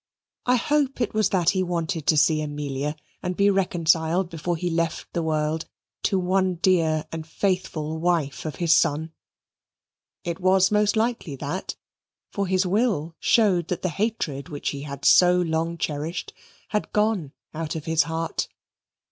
I 0.47 0.55
hope 0.55 0.99
it 0.99 1.13
was 1.13 1.29
that 1.29 1.51
he 1.51 1.61
wanted 1.61 2.07
to 2.07 2.17
see 2.17 2.41
Amelia 2.41 2.95
and 3.21 3.37
be 3.37 3.51
reconciled 3.51 4.31
before 4.31 4.57
he 4.57 4.67
left 4.71 5.13
the 5.13 5.21
world 5.21 5.65
to 6.01 6.17
one 6.17 6.55
dear 6.55 7.05
and 7.11 7.27
faithful 7.27 7.99
wife 7.99 8.43
of 8.43 8.55
his 8.55 8.73
son: 8.73 9.11
it 10.23 10.39
was 10.39 10.71
most 10.71 10.95
likely 10.95 11.35
that, 11.35 11.75
for 12.31 12.47
his 12.47 12.65
will 12.65 13.15
showed 13.19 13.67
that 13.67 13.83
the 13.83 13.89
hatred 13.89 14.49
which 14.49 14.69
he 14.69 14.81
had 14.81 15.05
so 15.05 15.39
long 15.39 15.77
cherished 15.77 16.33
had 16.69 16.91
gone 16.93 17.31
out 17.53 17.75
of 17.75 17.85
his 17.85 18.01
heart. 18.01 18.47